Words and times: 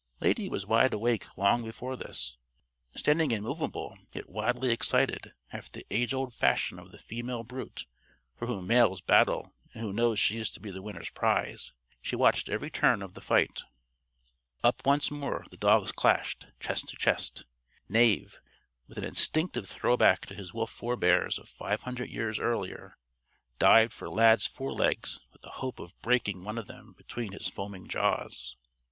Lady 0.19 0.49
was 0.49 0.65
wide 0.65 0.95
awake 0.95 1.27
long 1.37 1.63
before 1.63 1.95
this. 1.95 2.35
Standing 2.95 3.29
immovable, 3.29 3.99
yet 4.13 4.27
wildly 4.29 4.71
excited 4.71 5.35
after 5.53 5.73
the 5.73 5.85
age 5.91 6.11
old 6.11 6.33
fashion 6.33 6.79
of 6.79 6.91
the 6.91 6.97
female 6.97 7.43
brute 7.43 7.85
for 8.35 8.47
whom 8.47 8.65
males 8.65 8.99
battle 8.99 9.53
and 9.75 9.83
who 9.83 9.93
knows 9.93 10.17
she 10.17 10.39
is 10.39 10.49
to 10.49 10.59
be 10.59 10.71
the 10.71 10.81
winner's 10.81 11.11
prize 11.11 11.71
she 12.01 12.15
watched 12.15 12.49
every 12.49 12.71
turn 12.71 13.03
of 13.03 13.13
the 13.13 13.21
fight. 13.21 13.61
Up 14.63 14.83
once 14.87 15.11
more, 15.11 15.45
the 15.51 15.57
dogs 15.57 15.91
clashed, 15.91 16.47
chest 16.59 16.87
to 16.87 16.95
chest. 16.95 17.45
Knave, 17.87 18.41
with 18.87 18.97
an 18.97 19.05
instinctive 19.05 19.69
throwback 19.69 20.25
to 20.25 20.33
his 20.33 20.51
wolf 20.51 20.71
forebears 20.71 21.37
of 21.37 21.47
five 21.47 21.83
hundred 21.83 22.09
years 22.09 22.39
earlier, 22.39 22.97
dived 23.59 23.93
for 23.93 24.09
Lad's 24.09 24.47
forelegs 24.47 25.19
with 25.31 25.43
the 25.43 25.49
hope 25.61 25.77
of 25.77 25.93
breaking 26.01 26.43
one 26.43 26.57
of 26.57 26.65
them 26.65 26.95
between 26.97 27.33
his 27.33 27.47
foaming 27.47 27.87
jaws. 27.87 28.57